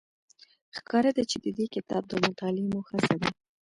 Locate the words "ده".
1.17-1.23, 3.21-3.29